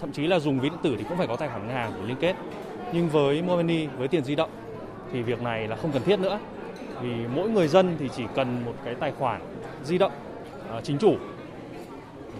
Thậm 0.00 0.12
chí 0.12 0.26
là 0.26 0.38
dùng 0.38 0.60
ví 0.60 0.68
điện 0.68 0.78
tử 0.82 0.94
thì 0.98 1.04
cũng 1.08 1.18
phải 1.18 1.26
có 1.26 1.36
tài 1.36 1.48
khoản 1.48 1.66
ngân 1.66 1.76
hàng 1.76 1.92
để 1.96 2.06
liên 2.06 2.16
kết. 2.20 2.36
Nhưng 2.92 3.08
với 3.08 3.42
mobile 3.42 3.86
với 3.98 4.08
tiền 4.08 4.24
di 4.24 4.34
động 4.34 4.50
thì 5.12 5.22
việc 5.22 5.42
này 5.42 5.68
là 5.68 5.76
không 5.76 5.92
cần 5.92 6.02
thiết 6.02 6.20
nữa. 6.20 6.38
Vì 7.00 7.10
mỗi 7.34 7.48
người 7.48 7.68
dân 7.68 7.96
thì 7.98 8.08
chỉ 8.16 8.24
cần 8.34 8.64
một 8.64 8.74
cái 8.84 8.94
tài 8.94 9.12
khoản 9.12 9.40
di 9.84 9.98
động 9.98 10.12
uh, 10.76 10.84
chính 10.84 10.98
chủ 10.98 11.16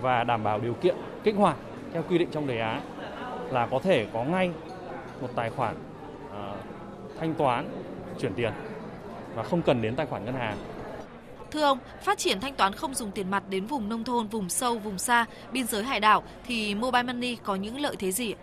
và 0.00 0.24
đảm 0.24 0.44
bảo 0.44 0.60
điều 0.60 0.74
kiện 0.74 0.96
kích 1.24 1.36
hoạt 1.36 1.56
theo 1.92 2.02
quy 2.08 2.18
định 2.18 2.28
trong 2.32 2.46
đề 2.46 2.60
án 2.60 2.80
là 3.50 3.66
có 3.66 3.78
thể 3.78 4.06
có 4.12 4.24
ngay 4.24 4.50
một 5.20 5.28
tài 5.34 5.50
khoản 5.50 5.74
uh, 6.26 6.58
thanh 7.20 7.34
toán 7.34 7.68
chuyển 8.20 8.34
tiền 8.34 8.52
và 9.34 9.42
không 9.42 9.62
cần 9.62 9.82
đến 9.82 9.96
tài 9.96 10.06
khoản 10.06 10.24
ngân 10.24 10.34
hàng 10.34 10.56
Thưa 11.50 11.62
ông, 11.62 11.78
phát 12.02 12.18
triển 12.18 12.40
thanh 12.40 12.54
toán 12.54 12.72
không 12.72 12.94
dùng 12.94 13.10
tiền 13.10 13.30
mặt 13.30 13.42
đến 13.48 13.66
vùng 13.66 13.88
nông 13.88 14.04
thôn, 14.04 14.26
vùng 14.26 14.48
sâu, 14.48 14.78
vùng 14.78 14.98
xa, 14.98 15.24
biên 15.52 15.66
giới 15.66 15.84
hải 15.84 16.00
đảo 16.00 16.22
thì 16.46 16.74
Mobile 16.74 17.02
Money 17.02 17.36
có 17.44 17.54
những 17.54 17.80
lợi 17.80 17.96
thế 17.98 18.12
gì? 18.12 18.34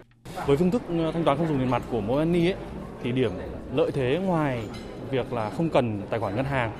Với 0.47 0.57
phương 0.57 0.71
thức 0.71 0.81
ờ, 0.89 1.11
thanh 1.11 1.23
toán 1.23 1.37
không 1.37 1.47
dùng 1.47 1.59
tiền 1.59 1.71
mặt 1.71 1.83
của 1.91 2.01
Mobile 2.01 2.25
Money 2.25 2.47
ấy, 2.47 2.55
thì 3.03 3.11
điểm 3.11 3.31
lợi 3.73 3.91
thế 3.91 4.19
ngoài 4.25 4.63
việc 5.11 5.33
là 5.33 5.49
không 5.49 5.69
cần 5.69 6.01
tài 6.09 6.19
khoản 6.19 6.35
ngân 6.35 6.45
hàng 6.45 6.71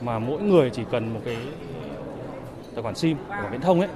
mà 0.00 0.18
mỗi 0.18 0.42
người 0.42 0.70
chỉ 0.70 0.82
cần 0.90 1.14
một 1.14 1.20
cái 1.24 1.36
tài 2.74 2.82
khoản 2.82 2.94
SIM 2.94 3.16
của 3.16 3.48
viễn 3.50 3.60
thông 3.60 3.80
ấy 3.80 3.88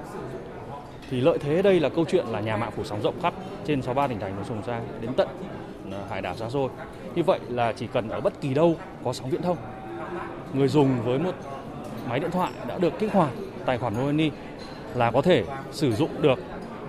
thì 1.10 1.20
lợi 1.20 1.38
thế 1.38 1.62
đây 1.62 1.80
là 1.80 1.88
câu 1.88 2.04
chuyện 2.08 2.26
là 2.26 2.40
nhà 2.40 2.56
mạng 2.56 2.70
phủ 2.76 2.84
sóng 2.84 3.02
rộng 3.02 3.14
khắp 3.22 3.34
trên 3.66 3.82
63 3.82 4.08
tỉnh 4.08 4.20
thành 4.20 4.36
của 4.38 4.44
sông 4.44 4.62
xa 4.66 4.80
đến 5.00 5.14
tận 5.16 5.28
ờ, 5.90 6.04
hải 6.10 6.22
đảo 6.22 6.36
xa 6.36 6.50
xôi. 6.50 6.68
Như 7.14 7.22
vậy 7.22 7.40
là 7.48 7.72
chỉ 7.72 7.86
cần 7.86 8.08
ở 8.08 8.20
bất 8.20 8.40
kỳ 8.40 8.54
đâu 8.54 8.76
có 9.04 9.12
sóng 9.12 9.30
viễn 9.30 9.42
thông 9.42 9.56
người 10.54 10.68
dùng 10.68 11.02
với 11.04 11.18
một 11.18 11.34
máy 12.08 12.20
điện 12.20 12.30
thoại 12.30 12.52
đã 12.68 12.78
được 12.78 12.92
kích 12.98 13.12
hoạt 13.12 13.30
tài 13.66 13.78
khoản 13.78 13.94
Money 13.94 14.30
là 14.94 15.10
có 15.10 15.22
thể 15.22 15.44
sử 15.72 15.94
dụng 15.94 16.22
được 16.22 16.38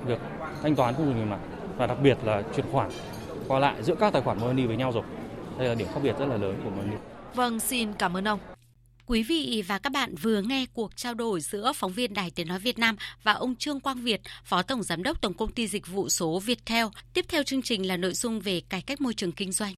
việc 0.05 0.19
thanh 0.61 0.75
toán 0.75 0.93
không 0.93 1.05
dùng 1.05 1.15
tiền 1.15 1.29
mặt 1.29 1.39
và 1.77 1.87
đặc 1.87 1.97
biệt 2.03 2.17
là 2.23 2.43
chuyển 2.55 2.65
khoản 2.71 2.89
qua 3.47 3.59
lại 3.59 3.83
giữa 3.83 3.95
các 3.95 4.13
tài 4.13 4.21
khoản 4.21 4.39
Money 4.39 4.65
với 4.65 4.77
nhau 4.77 4.91
rồi. 4.91 5.03
Đây 5.57 5.67
là 5.67 5.75
điểm 5.75 5.87
khác 5.93 5.99
biệt 6.03 6.15
rất 6.19 6.25
là 6.25 6.37
lớn 6.37 6.61
của 6.63 6.69
Money. 6.69 6.97
Vâng, 7.35 7.59
xin 7.59 7.93
cảm 7.93 8.17
ơn 8.17 8.27
ông. 8.27 8.39
Quý 9.05 9.23
vị 9.23 9.63
và 9.67 9.79
các 9.79 9.93
bạn 9.93 10.15
vừa 10.15 10.41
nghe 10.41 10.65
cuộc 10.73 10.95
trao 10.95 11.13
đổi 11.13 11.41
giữa 11.41 11.71
phóng 11.75 11.91
viên 11.91 12.13
Đài 12.13 12.31
Tiếng 12.31 12.47
Nói 12.47 12.59
Việt 12.59 12.79
Nam 12.79 12.95
và 13.23 13.31
ông 13.31 13.55
Trương 13.55 13.79
Quang 13.79 14.01
Việt, 14.01 14.21
Phó 14.43 14.61
Tổng 14.61 14.83
Giám 14.83 15.03
đốc 15.03 15.21
Tổng 15.21 15.33
Công 15.33 15.51
ty 15.51 15.67
Dịch 15.67 15.87
vụ 15.87 16.09
số 16.09 16.39
Viettel. 16.39 16.85
Tiếp 17.13 17.25
theo 17.27 17.43
chương 17.43 17.61
trình 17.61 17.87
là 17.87 17.97
nội 17.97 18.13
dung 18.13 18.39
về 18.39 18.61
cải 18.69 18.81
cách 18.81 19.01
môi 19.01 19.13
trường 19.13 19.31
kinh 19.31 19.51
doanh. 19.51 19.73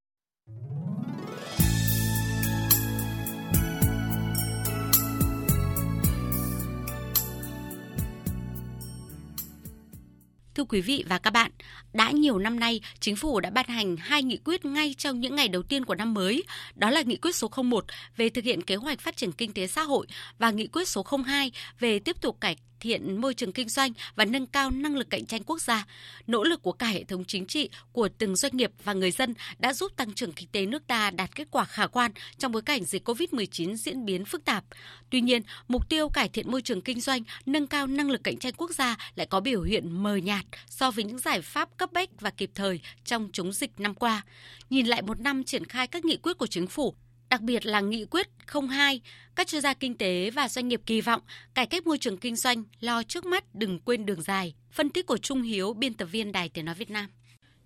Thưa 10.55 10.63
quý 10.63 10.81
vị 10.81 11.03
và 11.07 11.17
các 11.17 11.29
bạn, 11.29 11.51
đã 11.93 12.11
nhiều 12.11 12.39
năm 12.39 12.59
nay, 12.59 12.81
chính 12.99 13.15
phủ 13.15 13.39
đã 13.39 13.49
ban 13.49 13.67
hành 13.67 13.97
hai 13.97 14.23
nghị 14.23 14.37
quyết 14.45 14.65
ngay 14.65 14.95
trong 14.97 15.19
những 15.19 15.35
ngày 15.35 15.47
đầu 15.47 15.63
tiên 15.63 15.85
của 15.85 15.95
năm 15.95 16.13
mới. 16.13 16.43
Đó 16.75 16.89
là 16.89 17.01
nghị 17.01 17.17
quyết 17.17 17.35
số 17.35 17.51
01 17.63 17.85
về 18.17 18.29
thực 18.29 18.43
hiện 18.43 18.61
kế 18.61 18.75
hoạch 18.75 18.99
phát 18.99 19.17
triển 19.17 19.31
kinh 19.31 19.53
tế 19.53 19.67
xã 19.67 19.81
hội 19.83 20.07
và 20.39 20.51
nghị 20.51 20.67
quyết 20.67 20.87
số 20.87 21.05
02 21.25 21.51
về 21.79 21.99
tiếp 21.99 22.21
tục 22.21 22.37
cải 22.41 22.55
thiện 22.79 23.21
môi 23.21 23.33
trường 23.33 23.51
kinh 23.51 23.69
doanh 23.69 23.91
và 24.15 24.25
nâng 24.25 24.45
cao 24.45 24.71
năng 24.71 24.95
lực 24.95 25.09
cạnh 25.09 25.25
tranh 25.25 25.43
quốc 25.43 25.61
gia. 25.61 25.85
Nỗ 26.27 26.43
lực 26.43 26.61
của 26.61 26.71
cả 26.71 26.87
hệ 26.87 27.03
thống 27.03 27.25
chính 27.25 27.45
trị, 27.45 27.69
của 27.91 28.09
từng 28.17 28.35
doanh 28.35 28.57
nghiệp 28.57 28.71
và 28.83 28.93
người 28.93 29.11
dân 29.11 29.33
đã 29.59 29.73
giúp 29.73 29.91
tăng 29.95 30.13
trưởng 30.13 30.31
kinh 30.31 30.49
tế 30.51 30.65
nước 30.65 30.87
ta 30.87 31.11
đạt 31.11 31.35
kết 31.35 31.47
quả 31.51 31.65
khả 31.65 31.87
quan 31.87 32.11
trong 32.37 32.51
bối 32.51 32.61
cảnh 32.61 32.83
dịch 32.83 33.07
COVID-19 33.07 33.75
diễn 33.75 34.05
biến 34.05 34.25
phức 34.25 34.45
tạp. 34.45 34.63
Tuy 35.09 35.21
nhiên, 35.21 35.41
mục 35.67 35.89
tiêu 35.89 36.09
cải 36.09 36.29
thiện 36.29 36.51
môi 36.51 36.61
trường 36.61 36.81
kinh 36.81 37.01
doanh, 37.01 37.23
nâng 37.45 37.67
cao 37.67 37.87
năng 37.87 38.11
lực 38.11 38.23
cạnh 38.23 38.37
tranh 38.37 38.53
quốc 38.57 38.71
gia 38.71 38.97
lại 39.15 39.27
có 39.27 39.39
biểu 39.39 39.63
hiện 39.63 40.03
mờ 40.03 40.15
nhạt 40.15 40.45
so 40.69 40.91
với 40.91 41.03
những 41.03 41.19
giải 41.19 41.41
pháp 41.41 41.77
cấp 41.77 41.91
bách 41.93 42.09
và 42.19 42.29
kịp 42.29 42.51
thời 42.55 42.79
trong 43.05 43.29
chống 43.33 43.53
dịch 43.53 43.79
năm 43.79 43.95
qua. 43.95 44.23
Nhìn 44.69 44.85
lại 44.85 45.01
một 45.01 45.19
năm 45.19 45.43
triển 45.43 45.65
khai 45.65 45.87
các 45.87 46.05
nghị 46.05 46.17
quyết 46.17 46.37
của 46.37 46.47
chính 46.47 46.67
phủ, 46.67 46.95
đặc 47.29 47.41
biệt 47.41 47.65
là 47.65 47.79
nghị 47.81 48.05
quyết 48.05 48.27
02, 48.69 49.01
các 49.35 49.47
chuyên 49.47 49.61
gia 49.61 49.73
kinh 49.73 49.97
tế 49.97 50.29
và 50.29 50.47
doanh 50.47 50.67
nghiệp 50.67 50.81
kỳ 50.85 51.01
vọng 51.01 51.21
cải 51.53 51.65
cách 51.65 51.87
môi 51.87 51.97
trường 51.97 52.17
kinh 52.17 52.35
doanh 52.35 52.63
lo 52.79 53.03
trước 53.03 53.25
mắt 53.25 53.55
đừng 53.55 53.79
quên 53.79 54.05
đường 54.05 54.21
dài. 54.21 54.55
Phân 54.71 54.89
tích 54.89 55.05
của 55.05 55.17
Trung 55.17 55.41
Hiếu, 55.41 55.73
biên 55.73 55.93
tập 55.93 56.05
viên 56.05 56.31
Đài 56.31 56.49
Tiếng 56.49 56.65
Nói 56.65 56.75
Việt 56.75 56.89
Nam. 56.89 57.05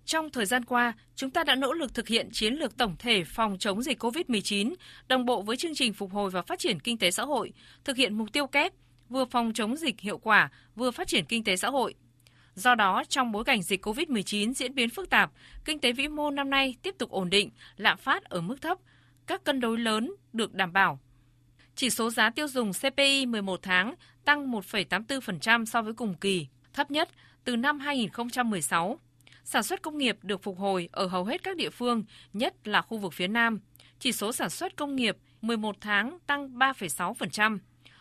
Trong 0.04 0.30
thời 0.30 0.46
gian 0.46 0.64
qua, 0.64 0.92
chúng 1.16 1.30
ta 1.30 1.44
đã 1.44 1.54
nỗ 1.54 1.72
lực 1.72 1.94
thực 1.94 2.08
hiện 2.08 2.28
chiến 2.32 2.54
lược 2.54 2.76
tổng 2.76 2.96
thể 2.98 3.24
phòng 3.24 3.56
chống 3.58 3.82
dịch 3.82 4.02
COVID-19, 4.02 4.74
đồng 5.08 5.24
bộ 5.24 5.42
với 5.42 5.56
chương 5.56 5.74
trình 5.74 5.92
phục 5.92 6.12
hồi 6.12 6.30
và 6.30 6.42
phát 6.42 6.58
triển 6.58 6.80
kinh 6.80 6.98
tế 6.98 7.10
xã 7.10 7.22
hội, 7.24 7.52
thực 7.84 7.96
hiện 7.96 8.18
mục 8.18 8.32
tiêu 8.32 8.46
kép 8.46 8.72
vừa 9.08 9.24
phòng 9.24 9.52
chống 9.54 9.76
dịch 9.76 10.00
hiệu 10.00 10.18
quả, 10.18 10.50
vừa 10.76 10.90
phát 10.90 11.08
triển 11.08 11.24
kinh 11.24 11.44
tế 11.44 11.56
xã 11.56 11.70
hội. 11.70 11.94
Do 12.54 12.74
đó, 12.74 13.04
trong 13.08 13.32
bối 13.32 13.44
cảnh 13.44 13.62
dịch 13.62 13.86
COVID-19 13.86 14.54
diễn 14.54 14.74
biến 14.74 14.90
phức 14.90 15.10
tạp, 15.10 15.30
kinh 15.64 15.78
tế 15.78 15.92
vĩ 15.92 16.08
mô 16.08 16.30
năm 16.30 16.50
nay 16.50 16.76
tiếp 16.82 16.94
tục 16.98 17.10
ổn 17.10 17.30
định, 17.30 17.50
lạm 17.76 17.98
phát 17.98 18.24
ở 18.24 18.40
mức 18.40 18.62
thấp, 18.62 18.78
các 19.30 19.44
cân 19.44 19.60
đối 19.60 19.78
lớn 19.78 20.14
được 20.32 20.54
đảm 20.54 20.72
bảo. 20.72 21.00
Chỉ 21.74 21.90
số 21.90 22.10
giá 22.10 22.30
tiêu 22.30 22.48
dùng 22.48 22.70
CPI 22.72 23.26
11 23.26 23.62
tháng 23.62 23.94
tăng 24.24 24.52
1,84% 24.52 25.64
so 25.64 25.82
với 25.82 25.92
cùng 25.92 26.14
kỳ, 26.14 26.46
thấp 26.72 26.90
nhất 26.90 27.08
từ 27.44 27.56
năm 27.56 27.78
2016. 27.78 28.98
Sản 29.44 29.62
xuất 29.62 29.82
công 29.82 29.98
nghiệp 29.98 30.18
được 30.22 30.42
phục 30.42 30.58
hồi 30.58 30.88
ở 30.92 31.06
hầu 31.06 31.24
hết 31.24 31.42
các 31.42 31.56
địa 31.56 31.70
phương, 31.70 32.04
nhất 32.32 32.68
là 32.68 32.82
khu 32.82 32.98
vực 32.98 33.12
phía 33.12 33.28
Nam. 33.28 33.60
Chỉ 33.98 34.12
số 34.12 34.32
sản 34.32 34.50
xuất 34.50 34.76
công 34.76 34.96
nghiệp 34.96 35.16
11 35.42 35.76
tháng 35.80 36.18
tăng 36.26 36.58
3,6%. 36.58 37.58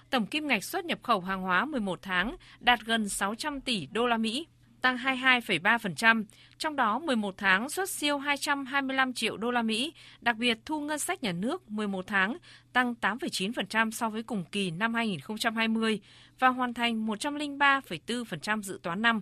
Tổng 0.10 0.26
kim 0.26 0.48
ngạch 0.48 0.64
xuất 0.64 0.86
nhập 0.86 1.00
khẩu 1.04 1.22
hàng 1.22 1.42
hóa 1.42 1.66
11 1.66 2.02
tháng 2.02 2.36
đạt 2.60 2.80
gần 2.86 3.10
600 3.10 3.62
tỷ 3.62 3.88
đô 3.92 4.08
la 4.08 4.18
Mỹ, 4.18 4.48
tăng 4.82 4.98
22,3%, 4.98 6.24
trong 6.58 6.76
đó 6.76 7.00
11 7.00 7.36
tháng 7.38 7.70
xuất 7.70 7.90
siêu 7.90 8.18
225 8.18 9.14
triệu 9.14 9.38
đô 9.38 9.52
la 9.52 9.62
Mỹ, 9.62 9.94
đặc 10.22 10.38
biệt 10.38 10.58
thu 10.66 10.80
ngân 10.80 11.00
sách 11.00 11.24
nhà 11.24 11.32
nước 11.32 11.72
11 11.72 12.08
tháng 12.08 12.38
tăng 12.74 12.94
8,9% 13.02 13.92
so 13.92 14.10
với 14.10 14.24
cùng 14.24 14.44
kỳ 14.52 14.72
năm 14.72 14.94
2020 14.94 16.00
và 16.40 16.48
hoàn 16.48 16.74
thành 16.74 17.08
103,4% 17.08 18.62
dự 18.62 18.80
toán 18.84 19.02
năm. 19.02 19.22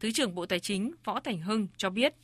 Thứ 0.00 0.10
trưởng 0.12 0.34
Bộ 0.34 0.46
Tài 0.46 0.60
chính 0.60 0.92
Võ 1.04 1.20
Thành 1.20 1.40
Hưng 1.40 1.68
cho 1.76 1.90
biết. 1.90 2.14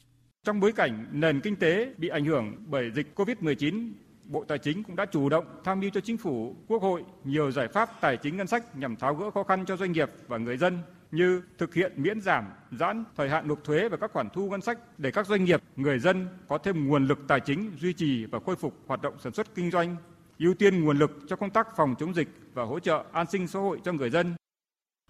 Trong 0.45 0.61
bối 0.61 0.73
cảnh 0.73 1.07
nền 1.13 1.41
kinh 1.41 1.57
tế 1.57 1.95
bị 1.97 2.09
ảnh 2.09 2.25
hưởng 2.25 2.57
bởi 2.67 2.91
dịch 2.95 3.07
COVID-19, 3.15 3.93
Bộ 4.25 4.45
Tài 4.45 4.59
chính 4.59 4.83
cũng 4.83 4.97
đã 4.97 5.07
chủ 5.07 5.29
động 5.29 5.45
tham 5.65 5.81
mưu 5.81 5.91
cho 5.91 6.01
Chính 6.01 6.17
phủ, 6.17 6.57
Quốc 6.67 6.83
hội 6.83 7.03
nhiều 7.25 7.51
giải 7.51 7.69
pháp 7.69 8.01
tài 8.01 8.17
chính 8.17 8.37
ngân 8.37 8.47
sách 8.47 8.77
nhằm 8.77 8.97
tháo 8.97 9.15
gỡ 9.15 9.31
khó 9.31 9.43
khăn 9.43 9.65
cho 9.67 9.77
doanh 9.77 9.93
nghiệp 9.93 10.11
và 10.29 10.39
người 10.39 10.57
dân 10.57 10.79
như 11.13 11.43
thực 11.59 11.75
hiện 11.75 11.93
miễn 11.97 12.21
giảm, 12.21 12.45
giãn 12.71 13.05
thời 13.17 13.29
hạn 13.29 13.49
nộp 13.49 13.65
thuế 13.65 13.89
và 13.89 13.97
các 13.97 14.13
khoản 14.13 14.29
thu 14.35 14.51
ngân 14.51 14.61
sách 14.61 14.79
để 14.99 15.11
các 15.11 15.27
doanh 15.27 15.45
nghiệp, 15.45 15.63
người 15.77 15.99
dân 15.99 16.29
có 16.49 16.59
thêm 16.59 16.89
nguồn 16.89 17.07
lực 17.07 17.19
tài 17.29 17.41
chính 17.41 17.73
duy 17.81 17.93
trì 17.93 18.25
và 18.25 18.41
khôi 18.47 18.57
phục 18.57 18.75
hoạt 18.87 19.03
động 19.03 19.15
sản 19.19 19.33
xuất 19.33 19.55
kinh 19.55 19.71
doanh, 19.71 19.97
ưu 20.39 20.55
tiên 20.55 20.85
nguồn 20.85 20.99
lực 20.99 21.11
cho 21.29 21.37
công 21.37 21.51
tác 21.51 21.69
phòng 21.77 21.95
chống 21.99 22.15
dịch 22.15 22.29
và 22.55 22.65
hỗ 22.65 22.81
trợ 22.81 23.05
an 23.13 23.27
sinh 23.31 23.49
xã 23.49 23.59
hội 23.59 23.81
cho 23.85 23.93
người 23.93 24.11
dân. 24.11 24.35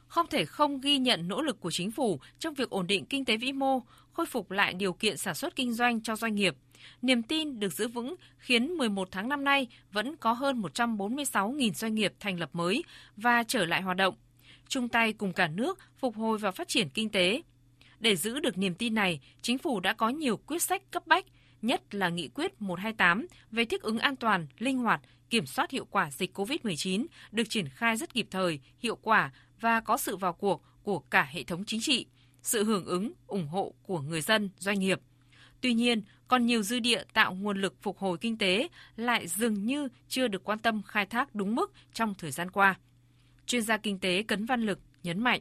Không 0.06 0.26
thể 0.30 0.44
không 0.44 0.80
ghi 0.80 0.98
nhận 0.98 1.28
nỗ 1.28 1.42
lực 1.42 1.60
của 1.60 1.70
chính 1.70 1.90
phủ 1.90 2.20
trong 2.38 2.54
việc 2.54 2.70
ổn 2.70 2.86
định 2.86 3.04
kinh 3.04 3.24
tế 3.24 3.36
vĩ 3.36 3.52
mô, 3.52 3.82
khôi 4.12 4.26
phục 4.26 4.50
lại 4.50 4.74
điều 4.74 4.92
kiện 4.92 5.16
sản 5.16 5.34
xuất 5.34 5.56
kinh 5.56 5.72
doanh 5.72 6.02
cho 6.02 6.16
doanh 6.16 6.34
nghiệp. 6.34 6.56
Niềm 7.02 7.22
tin 7.22 7.60
được 7.60 7.72
giữ 7.72 7.88
vững 7.88 8.14
khiến 8.38 8.74
11 8.74 9.08
tháng 9.10 9.28
năm 9.28 9.44
nay 9.44 9.66
vẫn 9.92 10.16
có 10.16 10.32
hơn 10.32 10.62
146.000 10.62 11.72
doanh 11.72 11.94
nghiệp 11.94 12.14
thành 12.20 12.40
lập 12.40 12.50
mới 12.52 12.84
và 13.16 13.42
trở 13.42 13.66
lại 13.66 13.82
hoạt 13.82 13.96
động 13.96 14.14
chung 14.72 14.88
tay 14.88 15.12
cùng 15.12 15.32
cả 15.32 15.48
nước 15.48 15.78
phục 15.98 16.16
hồi 16.16 16.38
và 16.38 16.50
phát 16.50 16.68
triển 16.68 16.88
kinh 16.88 17.08
tế. 17.08 17.42
Để 18.00 18.16
giữ 18.16 18.40
được 18.40 18.58
niềm 18.58 18.74
tin 18.74 18.94
này, 18.94 19.20
chính 19.42 19.58
phủ 19.58 19.80
đã 19.80 19.92
có 19.92 20.08
nhiều 20.08 20.36
quyết 20.36 20.62
sách 20.62 20.82
cấp 20.90 21.06
bách, 21.06 21.26
nhất 21.62 21.94
là 21.94 22.08
nghị 22.08 22.28
quyết 22.28 22.62
128 22.62 23.26
về 23.50 23.64
thích 23.64 23.82
ứng 23.82 23.98
an 23.98 24.16
toàn, 24.16 24.46
linh 24.58 24.78
hoạt, 24.78 25.00
kiểm 25.30 25.46
soát 25.46 25.70
hiệu 25.70 25.84
quả 25.84 26.10
dịch 26.10 26.38
COVID-19 26.38 27.06
được 27.32 27.44
triển 27.48 27.68
khai 27.68 27.96
rất 27.96 28.14
kịp 28.14 28.26
thời, 28.30 28.60
hiệu 28.78 28.96
quả 28.96 29.32
và 29.60 29.80
có 29.80 29.96
sự 29.96 30.16
vào 30.16 30.32
cuộc 30.32 30.62
của 30.82 30.98
cả 30.98 31.28
hệ 31.30 31.42
thống 31.42 31.64
chính 31.66 31.80
trị, 31.80 32.06
sự 32.42 32.64
hưởng 32.64 32.86
ứng, 32.86 33.12
ủng 33.26 33.48
hộ 33.48 33.74
của 33.82 34.00
người 34.00 34.20
dân, 34.20 34.50
doanh 34.58 34.78
nghiệp. 34.78 35.00
Tuy 35.60 35.74
nhiên, 35.74 36.02
còn 36.28 36.46
nhiều 36.46 36.62
dư 36.62 36.78
địa 36.78 37.02
tạo 37.12 37.34
nguồn 37.34 37.60
lực 37.60 37.74
phục 37.82 37.98
hồi 37.98 38.18
kinh 38.20 38.38
tế 38.38 38.68
lại 38.96 39.28
dường 39.28 39.66
như 39.66 39.88
chưa 40.08 40.28
được 40.28 40.44
quan 40.44 40.58
tâm 40.58 40.82
khai 40.82 41.06
thác 41.06 41.34
đúng 41.34 41.54
mức 41.54 41.72
trong 41.92 42.14
thời 42.14 42.30
gian 42.30 42.50
qua. 42.50 42.76
Chuyên 43.46 43.62
gia 43.62 43.76
kinh 43.76 43.98
tế 43.98 44.22
Cấn 44.22 44.44
Văn 44.44 44.62
Lực 44.62 44.78
nhấn 45.02 45.20
mạnh. 45.20 45.40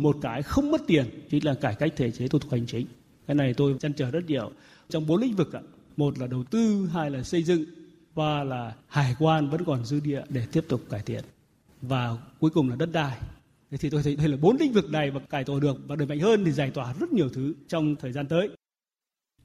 Một 0.00 0.16
cái 0.22 0.42
không 0.42 0.70
mất 0.70 0.80
tiền 0.86 1.06
chính 1.30 1.44
là 1.44 1.54
cải 1.54 1.74
cách 1.74 1.92
thể 1.96 2.10
chế 2.10 2.28
thủ 2.28 2.38
tục 2.38 2.52
hành 2.52 2.66
chính. 2.66 2.86
Cái 3.26 3.34
này 3.34 3.54
tôi 3.54 3.76
chăn 3.80 3.92
trở 3.92 4.10
rất 4.10 4.24
nhiều. 4.26 4.52
Trong 4.88 5.06
bốn 5.06 5.20
lĩnh 5.20 5.36
vực, 5.36 5.50
một 5.96 6.18
là 6.18 6.26
đầu 6.26 6.44
tư, 6.44 6.88
hai 6.92 7.10
là 7.10 7.22
xây 7.22 7.42
dựng, 7.42 7.64
ba 8.14 8.44
là 8.44 8.74
hải 8.86 9.14
quan 9.18 9.50
vẫn 9.50 9.64
còn 9.64 9.84
dư 9.84 10.00
địa 10.00 10.22
để 10.28 10.46
tiếp 10.52 10.64
tục 10.68 10.80
cải 10.90 11.02
thiện. 11.02 11.24
Và 11.82 12.16
cuối 12.40 12.50
cùng 12.50 12.70
là 12.70 12.76
đất 12.76 12.88
đai. 12.92 13.18
Thế 13.70 13.78
thì 13.78 13.90
tôi 13.90 14.02
thấy 14.02 14.16
đây 14.16 14.28
là 14.28 14.36
bốn 14.36 14.56
lĩnh 14.60 14.72
vực 14.72 14.90
này 14.90 15.10
mà 15.10 15.20
cải 15.20 15.44
tổ 15.44 15.60
được 15.60 15.76
và 15.86 15.96
đẩy 15.96 16.08
mạnh 16.08 16.20
hơn 16.20 16.44
thì 16.44 16.52
giải 16.52 16.70
tỏa 16.70 16.94
rất 17.00 17.12
nhiều 17.12 17.28
thứ 17.28 17.54
trong 17.68 17.96
thời 17.96 18.12
gian 18.12 18.26
tới. 18.26 18.48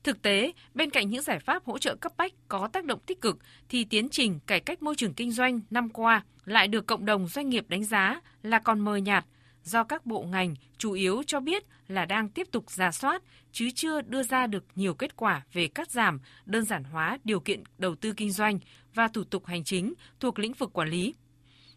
Thực 0.03 0.21
tế, 0.21 0.51
bên 0.73 0.89
cạnh 0.89 1.09
những 1.09 1.21
giải 1.21 1.39
pháp 1.39 1.65
hỗ 1.65 1.77
trợ 1.77 1.95
cấp 1.95 2.11
bách 2.17 2.33
có 2.47 2.67
tác 2.67 2.85
động 2.85 2.99
tích 3.05 3.21
cực 3.21 3.37
thì 3.69 3.83
tiến 3.83 4.09
trình 4.09 4.39
cải 4.47 4.59
cách 4.59 4.83
môi 4.83 4.95
trường 4.95 5.13
kinh 5.13 5.31
doanh 5.31 5.61
năm 5.69 5.89
qua 5.89 6.23
lại 6.45 6.67
được 6.67 6.87
cộng 6.87 7.05
đồng 7.05 7.27
doanh 7.27 7.49
nghiệp 7.49 7.65
đánh 7.69 7.83
giá 7.83 8.21
là 8.43 8.59
còn 8.59 8.79
mờ 8.79 8.95
nhạt 8.95 9.25
do 9.63 9.83
các 9.83 10.05
bộ 10.05 10.23
ngành 10.23 10.55
chủ 10.77 10.91
yếu 10.91 11.23
cho 11.27 11.39
biết 11.39 11.63
là 11.87 12.05
đang 12.05 12.29
tiếp 12.29 12.47
tục 12.51 12.71
giả 12.71 12.91
soát 12.91 13.23
chứ 13.51 13.69
chưa 13.75 14.01
đưa 14.01 14.23
ra 14.23 14.47
được 14.47 14.65
nhiều 14.75 14.93
kết 14.93 15.15
quả 15.15 15.41
về 15.53 15.67
cắt 15.67 15.91
giảm, 15.91 16.19
đơn 16.45 16.65
giản 16.65 16.83
hóa 16.83 17.17
điều 17.23 17.39
kiện 17.39 17.63
đầu 17.77 17.95
tư 17.95 18.13
kinh 18.17 18.31
doanh 18.31 18.59
và 18.93 19.07
thủ 19.07 19.23
tục 19.23 19.45
hành 19.45 19.63
chính 19.63 19.93
thuộc 20.19 20.39
lĩnh 20.39 20.53
vực 20.53 20.73
quản 20.73 20.89
lý. 20.89 21.13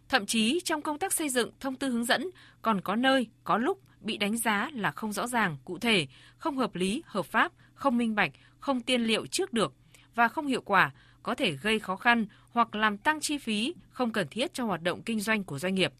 Thậm 0.09 0.27
chí 0.27 0.61
trong 0.65 0.83
công 0.83 0.99
tác 0.99 1.13
xây 1.13 1.29
dựng 1.29 1.51
thông 1.61 1.77
tư 1.77 1.91
hướng 1.91 2.05
dẫn 2.05 2.31
còn 2.63 2.81
có 2.81 2.97
nơi, 2.97 3.27
có 3.45 3.59
lúc 3.59 3.81
bị 4.01 4.17
đánh 4.17 4.37
giá 4.37 4.71
là 4.73 4.91
không 4.91 5.13
rõ 5.13 5.27
ràng, 5.27 5.57
cụ 5.65 5.79
thể, 5.79 6.07
không 6.39 6.57
hợp 6.57 6.75
lý, 6.75 7.03
hợp 7.07 7.27
pháp, 7.27 7.53
không 7.77 7.97
minh 7.97 8.15
bạch, 8.15 8.33
không 8.59 8.81
tiên 8.81 9.01
liệu 9.01 9.27
trước 9.27 9.53
được 9.53 9.75
và 10.15 10.29
không 10.29 10.47
hiệu 10.47 10.61
quả, 10.61 10.93
có 11.23 11.35
thể 11.35 11.53
gây 11.53 11.79
khó 11.79 11.97
khăn 11.97 12.27
hoặc 12.51 12.75
làm 12.75 12.99
tăng 12.99 13.21
chi 13.21 13.39
phí 13.39 13.75
không 13.91 14.13
cần 14.13 14.29
thiết 14.29 14.55
cho 14.55 14.65
hoạt 14.65 14.83
động 14.83 15.03
kinh 15.03 15.21
doanh 15.21 15.45
của 15.45 15.59
doanh 15.59 15.75
nghiệp. 15.75 15.93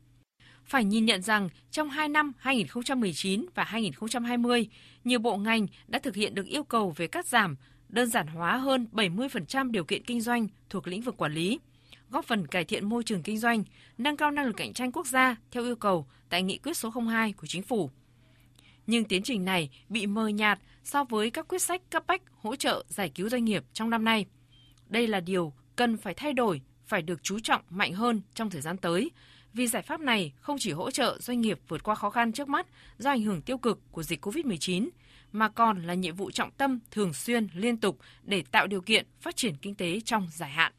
Phải 0.65 0.85
nhìn 0.85 1.05
nhận 1.05 1.23
rằng 1.23 1.49
trong 1.71 1.91
2 1.91 2.09
năm 2.09 2.33
2019 2.39 3.47
và 3.55 3.65
2020, 3.65 4.69
nhiều 5.05 5.19
bộ 5.19 5.37
ngành 5.37 5.67
đã 5.87 5.99
thực 5.99 6.15
hiện 6.15 6.35
được 6.35 6.47
yêu 6.47 6.65
cầu 6.65 6.91
về 6.97 7.07
cắt 7.07 7.27
giảm, 7.27 7.57
đơn 7.89 8.11
giản 8.11 8.27
hóa 8.27 8.57
hơn 8.57 8.87
70% 8.93 9.71
điều 9.71 9.85
kiện 9.85 10.05
kinh 10.05 10.21
doanh 10.21 10.49
thuộc 10.71 10.89
lĩnh 10.89 11.03
vực 11.03 11.17
quản 11.17 11.35
lý, 11.35 11.59
góp 12.11 12.25
phần 12.25 12.47
cải 12.47 12.65
thiện 12.65 12.89
môi 12.89 13.05
trường 13.05 13.23
kinh 13.23 13.39
doanh, 13.39 13.65
nâng 13.99 14.17
cao 14.17 14.31
năng 14.31 14.47
lực 14.47 14.57
cạnh 14.57 14.73
tranh 14.73 14.93
quốc 14.93 15.07
gia 15.07 15.37
theo 15.51 15.65
yêu 15.65 15.77
cầu 15.77 16.07
tại 16.29 16.43
nghị 16.43 16.59
quyết 16.59 16.77
số 16.77 16.93
02 17.07 17.33
của 17.33 17.47
chính 17.47 17.63
phủ. 17.63 17.91
Nhưng 18.87 19.05
tiến 19.05 19.23
trình 19.23 19.45
này 19.45 19.71
bị 19.89 20.07
mờ 20.07 20.29
nhạt 20.29 20.59
so 20.87 21.05
với 21.05 21.31
các 21.31 21.49
quyết 21.49 21.63
sách 21.63 21.83
cấp 21.91 22.05
bách 22.07 22.23
hỗ 22.43 22.57
trợ 22.57 22.85
giải 22.89 23.09
cứu 23.15 23.29
doanh 23.29 23.45
nghiệp 23.45 23.65
trong 23.73 23.91
năm 23.91 24.05
nay. 24.05 24.27
Đây 24.89 25.07
là 25.07 25.21
điều 25.21 25.53
cần 25.77 25.97
phải 25.97 26.15
thay 26.15 26.33
đổi, 26.33 26.61
phải 26.87 27.03
được 27.03 27.23
chú 27.23 27.39
trọng 27.41 27.63
mạnh 27.71 27.93
hơn 27.93 28.21
trong 28.35 28.51
thời 28.51 28.61
gian 28.61 28.77
tới, 28.77 29.11
vì 29.53 29.67
giải 29.67 29.83
pháp 29.83 30.01
này 30.01 30.33
không 30.41 30.57
chỉ 30.59 30.73
hỗ 30.73 30.91
trợ 30.91 31.19
doanh 31.21 31.41
nghiệp 31.41 31.59
vượt 31.69 31.83
qua 31.83 31.95
khó 31.95 32.11
khăn 32.11 32.33
trước 32.33 32.49
mắt 32.49 32.67
do 32.99 33.11
ảnh 33.11 33.23
hưởng 33.23 33.43
tiêu 33.43 33.59
cực 33.59 33.81
của 33.93 34.03
dịch 34.03 34.27
COVID-19, 34.27 34.89
mà 35.33 35.49
còn 35.49 35.83
là 35.83 35.95
nhiệm 35.95 36.17
vụ 36.17 36.31
trọng 36.31 36.51
tâm 36.51 36.79
thường 36.91 37.13
xuyên 37.13 37.49
liên 37.55 37.77
tục 37.77 37.99
để 38.23 38.43
tạo 38.51 38.67
điều 38.67 38.81
kiện 38.81 39.07
phát 39.21 39.37
triển 39.37 39.57
kinh 39.57 39.75
tế 39.75 40.01
trong 40.01 40.29
dài 40.33 40.51
hạn. 40.51 40.73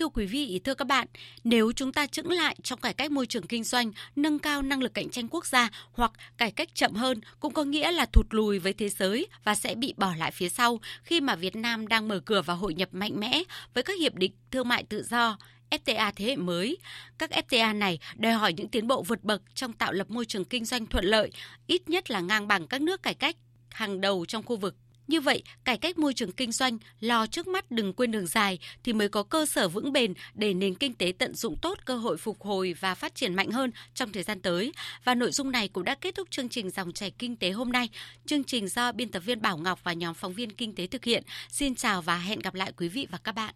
Thưa 0.00 0.08
quý 0.08 0.26
vị, 0.26 0.60
thưa 0.64 0.74
các 0.74 0.86
bạn, 0.86 1.08
nếu 1.44 1.72
chúng 1.72 1.92
ta 1.92 2.06
chững 2.06 2.30
lại 2.30 2.56
trong 2.62 2.80
cải 2.80 2.94
cách 2.94 3.10
môi 3.10 3.26
trường 3.26 3.46
kinh 3.46 3.64
doanh, 3.64 3.92
nâng 4.16 4.38
cao 4.38 4.62
năng 4.62 4.82
lực 4.82 4.94
cạnh 4.94 5.10
tranh 5.10 5.28
quốc 5.30 5.46
gia 5.46 5.68
hoặc 5.92 6.12
cải 6.36 6.50
cách 6.50 6.68
chậm 6.74 6.94
hơn 6.94 7.20
cũng 7.40 7.52
có 7.52 7.64
nghĩa 7.64 7.92
là 7.92 8.06
thụt 8.06 8.26
lùi 8.30 8.58
với 8.58 8.72
thế 8.72 8.88
giới 8.88 9.26
và 9.44 9.54
sẽ 9.54 9.74
bị 9.74 9.94
bỏ 9.96 10.14
lại 10.18 10.30
phía 10.30 10.48
sau 10.48 10.80
khi 11.02 11.20
mà 11.20 11.34
Việt 11.34 11.56
Nam 11.56 11.88
đang 11.88 12.08
mở 12.08 12.20
cửa 12.20 12.42
và 12.42 12.54
hội 12.54 12.74
nhập 12.74 12.88
mạnh 12.92 13.20
mẽ 13.20 13.42
với 13.74 13.82
các 13.82 13.98
hiệp 13.98 14.14
định 14.14 14.32
thương 14.50 14.68
mại 14.68 14.82
tự 14.82 15.02
do, 15.02 15.38
FTA 15.70 16.12
thế 16.16 16.24
hệ 16.24 16.36
mới. 16.36 16.78
Các 17.18 17.30
FTA 17.30 17.78
này 17.78 17.98
đòi 18.16 18.32
hỏi 18.32 18.52
những 18.52 18.68
tiến 18.68 18.86
bộ 18.86 19.02
vượt 19.02 19.24
bậc 19.24 19.42
trong 19.54 19.72
tạo 19.72 19.92
lập 19.92 20.10
môi 20.10 20.24
trường 20.24 20.44
kinh 20.44 20.64
doanh 20.64 20.86
thuận 20.86 21.04
lợi, 21.04 21.30
ít 21.66 21.88
nhất 21.88 22.10
là 22.10 22.20
ngang 22.20 22.48
bằng 22.48 22.66
các 22.66 22.82
nước 22.82 23.02
cải 23.02 23.14
cách 23.14 23.36
hàng 23.70 24.00
đầu 24.00 24.26
trong 24.26 24.42
khu 24.42 24.56
vực 24.56 24.74
như 25.10 25.20
vậy, 25.20 25.42
cải 25.64 25.78
cách 25.78 25.98
môi 25.98 26.14
trường 26.14 26.32
kinh 26.32 26.52
doanh, 26.52 26.78
lo 27.00 27.26
trước 27.26 27.48
mắt 27.48 27.70
đừng 27.70 27.92
quên 27.92 28.10
đường 28.10 28.26
dài 28.26 28.58
thì 28.84 28.92
mới 28.92 29.08
có 29.08 29.22
cơ 29.22 29.46
sở 29.46 29.68
vững 29.68 29.92
bền 29.92 30.14
để 30.34 30.54
nền 30.54 30.74
kinh 30.74 30.94
tế 30.94 31.12
tận 31.18 31.34
dụng 31.34 31.56
tốt 31.62 31.78
cơ 31.84 31.96
hội 31.96 32.16
phục 32.16 32.40
hồi 32.40 32.74
và 32.80 32.94
phát 32.94 33.14
triển 33.14 33.34
mạnh 33.34 33.50
hơn 33.50 33.70
trong 33.94 34.12
thời 34.12 34.22
gian 34.22 34.40
tới. 34.40 34.72
Và 35.04 35.14
nội 35.14 35.32
dung 35.32 35.50
này 35.50 35.68
cũng 35.68 35.84
đã 35.84 35.94
kết 35.94 36.14
thúc 36.14 36.30
chương 36.30 36.48
trình 36.48 36.70
Dòng 36.70 36.92
chảy 36.92 37.10
kinh 37.10 37.36
tế 37.36 37.50
hôm 37.50 37.72
nay. 37.72 37.88
Chương 38.26 38.44
trình 38.44 38.68
do 38.68 38.92
biên 38.92 39.08
tập 39.08 39.22
viên 39.26 39.42
Bảo 39.42 39.58
Ngọc 39.58 39.84
và 39.84 39.92
nhóm 39.92 40.14
phóng 40.14 40.34
viên 40.34 40.52
kinh 40.52 40.74
tế 40.74 40.86
thực 40.86 41.04
hiện. 41.04 41.22
Xin 41.48 41.74
chào 41.74 42.02
và 42.02 42.18
hẹn 42.18 42.38
gặp 42.38 42.54
lại 42.54 42.72
quý 42.76 42.88
vị 42.88 43.06
và 43.10 43.18
các 43.18 43.32
bạn. 43.32 43.54